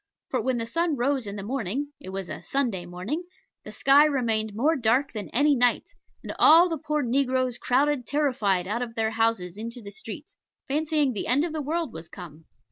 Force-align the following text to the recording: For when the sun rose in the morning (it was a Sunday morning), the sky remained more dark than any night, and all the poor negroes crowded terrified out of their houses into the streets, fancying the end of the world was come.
For 0.29 0.41
when 0.41 0.57
the 0.57 0.65
sun 0.65 0.95
rose 0.97 1.27
in 1.27 1.35
the 1.35 1.43
morning 1.43 1.91
(it 1.99 2.09
was 2.09 2.27
a 2.27 2.41
Sunday 2.41 2.87
morning), 2.87 3.23
the 3.63 3.71
sky 3.71 4.03
remained 4.05 4.55
more 4.55 4.75
dark 4.75 5.13
than 5.13 5.29
any 5.29 5.55
night, 5.55 5.91
and 6.23 6.33
all 6.39 6.67
the 6.67 6.79
poor 6.79 7.03
negroes 7.03 7.59
crowded 7.59 8.07
terrified 8.07 8.67
out 8.67 8.81
of 8.81 8.95
their 8.95 9.11
houses 9.11 9.57
into 9.59 9.79
the 9.79 9.91
streets, 9.91 10.35
fancying 10.67 11.13
the 11.13 11.27
end 11.27 11.43
of 11.43 11.53
the 11.53 11.61
world 11.61 11.93
was 11.93 12.09
come. 12.09 12.45